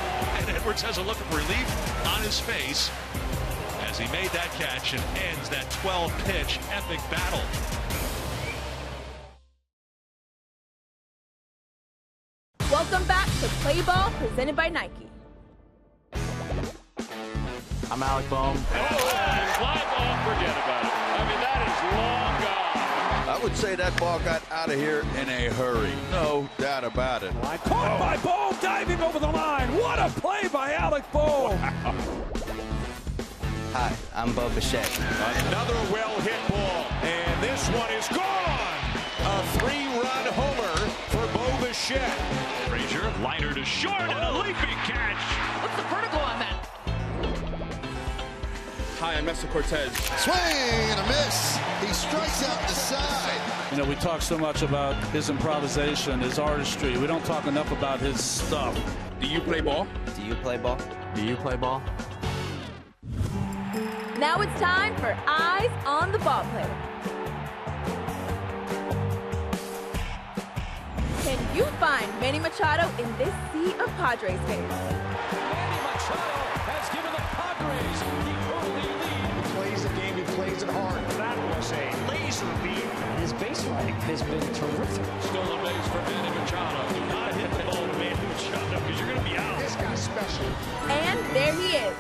And 0.70 0.78
Edwards 0.78 0.98
has 0.98 1.04
a 1.04 1.08
look 1.08 1.20
of 1.20 1.34
relief 1.34 2.06
on 2.06 2.22
his 2.22 2.40
face 2.40 2.92
as 3.90 3.98
he 3.98 4.06
made 4.12 4.30
that 4.30 4.52
catch 4.52 4.94
and 4.94 5.02
ends 5.18 5.50
that 5.50 5.68
12 5.82 6.14
pitch 6.26 6.60
epic 6.70 7.00
battle. 7.10 7.42
Welcome 12.72 13.04
back 13.08 13.26
to 13.26 13.48
Play 13.64 13.82
Ball 13.82 14.12
presented 14.20 14.56
by 14.56 14.70
Nike. 14.70 15.10
I'm 17.90 18.04
Alec 18.04 18.30
Bohm. 18.30 18.56
I 23.40 23.44
would 23.44 23.56
say 23.56 23.74
that 23.76 23.98
ball 23.98 24.20
got 24.20 24.42
out 24.52 24.68
of 24.70 24.76
here 24.76 25.06
in 25.18 25.30
a 25.30 25.48
hurry. 25.54 25.94
No 26.12 26.50
doubt 26.58 26.84
about 26.84 27.24
it. 27.24 27.32
Caught 27.42 27.98
by 27.98 28.18
Bohm, 28.18 28.54
diving 28.62 29.00
over 29.00 29.18
the 29.18 29.32
line. 29.32 29.74
What 29.78 29.98
a 29.98 30.10
play 30.20 30.50
by 30.52 30.74
Alec 30.74 31.10
Bohm. 31.14 31.58
Hi, 33.72 33.96
I'm 34.14 34.34
Bo 34.34 34.50
Bichette. 34.50 34.92
Another 35.48 35.74
well-hit 35.90 36.50
ball, 36.50 36.86
and 37.02 37.42
this 37.42 37.66
one 37.70 37.90
is 37.92 38.10
gone. 38.10 38.76
A 39.24 39.42
three-run 39.58 40.34
homer 40.34 40.76
for 41.08 41.26
Bo 41.34 41.66
Bichette. 41.66 42.20
Frazier, 42.68 43.10
liner 43.24 43.54
to 43.54 43.64
short, 43.64 44.02
and 44.02 44.20
a 44.20 44.34
leaping 44.38 44.76
catch. 44.84 45.16
What's 45.64 45.78
the 45.78 45.84
vertical 45.84 46.20
on 46.20 46.40
that? 46.40 46.69
Hi, 49.00 49.14
I'm 49.14 49.24
Nestor 49.24 49.48
Cortes. 49.48 49.96
Swing 50.18 50.36
and 50.36 51.00
a 51.00 51.08
miss. 51.08 51.56
He 51.80 51.88
strikes 51.94 52.44
out 52.44 52.60
the 52.68 52.74
side. 52.74 53.72
You 53.72 53.78
know, 53.78 53.86
we 53.86 53.96
talk 53.96 54.22
so 54.22 54.38
much 54.38 54.62
about 54.62 54.94
his 55.14 55.30
improvisation, 55.30 56.20
his 56.20 56.38
artistry. 56.38 56.98
We 56.98 57.08
don't 57.08 57.24
talk 57.24 57.48
enough 57.48 57.72
about 57.72 58.02
his 58.02 58.22
stuff. 58.22 58.78
Do 59.22 59.28
you 59.28 59.40
play 59.40 59.62
ball? 59.62 59.88
Do 60.18 60.22
you 60.22 60.36
play 60.36 60.58
ball? 60.58 60.78
Do 61.16 61.24
you 61.24 61.38
play 61.38 61.56
ball? 61.56 61.82
Now 64.18 64.42
it's 64.42 64.60
time 64.60 64.94
for 64.98 65.18
Eyes 65.26 65.72
on 65.86 66.12
the 66.12 66.20
Ball 66.20 66.44
Player. 66.52 66.76
Can 71.24 71.56
you 71.56 71.64
find 71.80 72.06
Manny 72.20 72.40
Machado 72.40 72.90
in 73.02 73.18
this 73.18 73.34
sea 73.54 73.72
of 73.80 73.88
Padres 73.96 74.42
fans? 74.42 74.74
Manny 75.32 75.82
Machado 75.88 76.20
has 76.68 76.90
given 76.94 77.14
the 77.14 77.22
Padres 77.32 78.49
plays 80.60 80.70
it 80.70 80.74
hard. 80.74 81.10
That 81.12 81.38
was 81.56 81.72
a 81.72 82.12
laser 82.12 82.46
beam. 82.64 82.90
His 83.20 83.34
base 83.34 83.64
running 83.66 83.96
has 83.96 84.22
been 84.24 84.40
terrific. 84.54 85.06
Stolen 85.22 85.64
base 85.64 85.88
for 85.88 86.02
Manny 86.02 86.40
Machado. 86.40 86.94
Do 86.94 87.00
not 87.08 87.34
hit 87.34 87.52
the 87.52 87.64
ball 87.64 87.88
to 87.88 87.98
Manny 87.98 88.28
Machado 88.28 88.80
because 88.80 89.00
you're 89.00 89.08
going 89.08 89.20
to 89.20 89.30
be 89.30 89.38
out. 89.38 89.60
This 89.60 89.76
guy's 89.76 90.00
special. 90.00 90.46
And 90.90 91.20
there 91.36 91.54
he 91.54 91.78
is. 91.78 91.96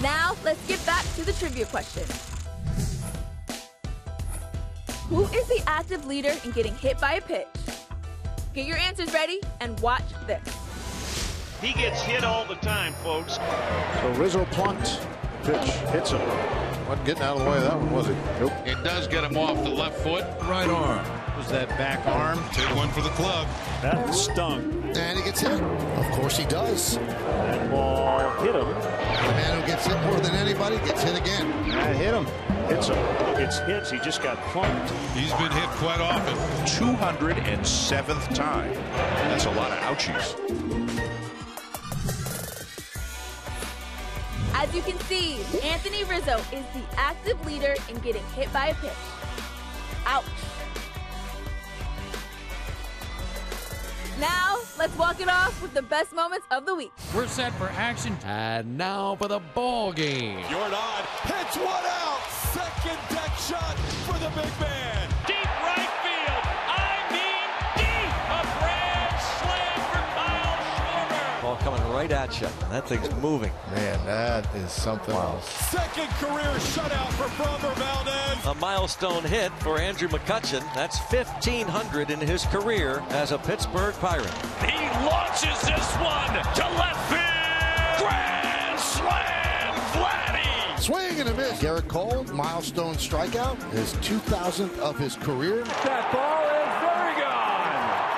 Now, 0.00 0.34
let's 0.44 0.64
get 0.66 0.84
back 0.84 1.04
to 1.14 1.24
the 1.24 1.32
trivia 1.32 1.66
question. 1.66 2.04
Who 5.08 5.24
is 5.24 5.46
the 5.46 5.62
active 5.66 6.06
leader 6.06 6.34
in 6.44 6.50
getting 6.50 6.74
hit 6.76 7.00
by 7.00 7.14
a 7.14 7.20
pitch? 7.20 7.46
Get 8.52 8.66
your 8.66 8.76
answers 8.76 9.12
ready 9.12 9.40
and 9.60 9.78
watch 9.80 10.04
this. 10.26 10.42
He 11.62 11.72
gets 11.72 12.02
hit 12.02 12.24
all 12.24 12.44
the 12.44 12.56
time, 12.56 12.92
folks. 12.94 13.36
So 13.36 14.12
Rizzo 14.16 14.44
punts. 14.46 14.98
Pitch 15.44 15.70
hits 15.92 16.10
him. 16.10 16.65
Wasn't 16.88 17.04
getting 17.04 17.22
out 17.24 17.36
of 17.36 17.44
the 17.44 17.50
way 17.50 17.56
of 17.56 17.62
that 17.64 17.78
one, 17.78 17.90
was 17.90 18.06
he? 18.06 18.14
Nope. 18.38 18.52
It 18.64 18.84
does 18.84 19.08
get 19.08 19.24
him 19.24 19.36
off 19.36 19.62
the 19.64 19.70
left 19.70 19.98
foot, 19.98 20.24
right 20.42 20.68
arm. 20.68 21.04
Was 21.36 21.48
that 21.48 21.68
back 21.70 22.06
arm? 22.06 22.38
Take 22.52 22.74
one 22.76 22.88
for 22.90 23.00
the 23.00 23.10
club. 23.10 23.48
That 23.82 24.14
stung. 24.14 24.72
And 24.96 25.18
he 25.18 25.24
gets 25.24 25.40
hit. 25.40 25.60
Of 25.60 26.10
course 26.12 26.36
he 26.36 26.44
does. 26.44 26.96
That 26.96 27.70
ball 27.72 28.30
hit 28.42 28.54
him. 28.54 28.68
The 28.68 29.32
man 29.34 29.60
who 29.60 29.66
gets 29.66 29.84
hit 29.86 30.00
more 30.02 30.20
than 30.20 30.34
anybody 30.36 30.76
gets 30.78 31.02
hit 31.02 31.20
again. 31.20 31.50
That 31.68 31.96
hit 31.96 32.14
him. 32.14 32.26
Hits 32.68 32.88
him. 32.88 32.96
Gets 33.36 33.58
hits. 33.58 33.90
He 33.90 33.98
just 33.98 34.22
got 34.22 34.38
plunked. 34.52 34.90
He's 35.14 35.32
been 35.34 35.50
hit 35.50 35.68
quite 35.80 36.00
often. 36.00 36.34
207th 36.66 38.34
time. 38.34 38.72
That's 39.28 39.46
a 39.46 39.50
lot 39.50 39.72
of 39.72 39.78
ouchies. 39.78 41.05
You 44.76 44.82
can 44.82 44.98
see, 45.00 45.38
Anthony 45.62 46.04
Rizzo 46.04 46.36
is 46.52 46.64
the 46.74 46.82
active 46.96 47.44
leader 47.46 47.74
in 47.88 47.96
getting 48.00 48.22
hit 48.34 48.52
by 48.52 48.66
a 48.66 48.74
pitch. 48.74 48.90
Ouch. 50.04 50.24
Now, 54.20 54.58
let's 54.78 54.96
walk 54.98 55.20
it 55.20 55.28
off 55.28 55.60
with 55.62 55.72
the 55.72 55.80
best 55.80 56.12
moments 56.12 56.46
of 56.50 56.66
the 56.66 56.74
week. 56.74 56.92
We're 57.14 57.26
set 57.26 57.54
for 57.54 57.68
action. 57.70 58.16
And 58.26 58.76
now 58.76 59.16
for 59.16 59.28
the 59.28 59.40
ball 59.54 59.92
game. 59.92 60.44
Jordan 60.50 60.78
hits 61.22 61.56
one 61.56 61.84
out. 61.86 62.20
Second 62.52 62.98
deck 63.08 63.34
shot 63.38 63.76
for 64.04 64.18
the 64.18 64.28
big 64.40 64.60
man. 64.60 64.95
Coming 71.66 71.88
right 71.90 72.12
at 72.12 72.40
you. 72.40 72.46
That 72.70 72.88
thing's 72.88 73.12
moving. 73.16 73.50
Man, 73.74 74.06
that 74.06 74.46
is 74.54 74.70
something 74.70 75.12
else. 75.12 75.50
Second 75.68 76.08
career 76.10 76.44
shutout 76.60 77.10
for 77.14 77.24
Framber 77.42 77.74
Valdez. 77.74 78.46
A 78.46 78.54
milestone 78.60 79.24
hit 79.24 79.50
for 79.54 79.80
Andrew 79.80 80.06
McCutchen. 80.06 80.60
That's 80.76 80.96
1,500 81.10 82.10
in 82.12 82.20
his 82.20 82.44
career 82.44 83.02
as 83.08 83.32
a 83.32 83.38
Pittsburgh 83.38 83.96
Pirate. 83.96 84.32
He 84.64 84.78
launches 85.04 85.60
this 85.62 85.92
one 85.96 86.34
to 86.54 86.68
left 86.78 87.10
field. 87.10 87.98
Grand 87.98 88.78
slam, 88.78 89.74
Vladdy. 89.90 90.80
Swing 90.80 91.18
and 91.18 91.30
a 91.30 91.34
miss. 91.34 91.60
Gerrit 91.60 91.88
Cole, 91.88 92.22
milestone 92.32 92.94
strikeout, 92.94 93.60
his 93.72 93.92
2000th 93.94 94.78
of 94.78 94.96
his 94.96 95.16
career. 95.16 95.64
That 95.64 96.12
ball 96.12 96.22
is 96.22 96.22
very 96.22 96.42
gone. 96.42 96.45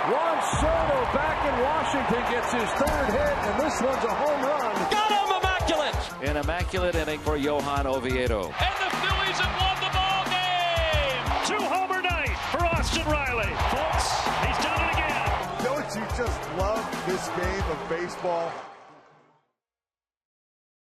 Juan 0.08 0.40
Soto 0.56 0.98
back 1.12 1.38
in 1.44 1.54
Washington 1.60 2.22
gets 2.32 2.50
his 2.50 2.70
third 2.80 3.08
hit, 3.12 3.36
and 3.44 3.60
this 3.60 3.76
one's 3.82 4.04
a 4.04 4.14
home 4.14 4.40
run. 4.40 4.74
Got 4.90 5.10
him 5.12 5.36
immaculate. 5.36 5.96
An 6.22 6.36
immaculate 6.38 6.94
inning 6.94 7.18
for 7.18 7.36
Johan 7.36 7.86
Oviedo. 7.86 8.44
And 8.44 8.76
the 8.80 8.90
Phillies 9.04 9.38
have 9.38 9.54
won 9.60 9.76
the 9.84 9.92
ball 9.92 10.24
game. 10.32 11.28
Two 11.44 11.62
homer 11.62 12.00
night 12.00 12.36
for 12.50 12.64
Austin 12.64 13.04
Riley. 13.04 13.52
Folks, 13.68 14.08
he's 14.48 14.58
done 14.64 14.80
it 14.80 14.92
again. 14.96 15.28
Don't 15.62 15.90
you 15.94 16.04
just 16.16 16.40
love 16.56 17.04
this 17.06 17.28
game 17.28 17.70
of 17.70 17.88
baseball? 17.90 18.50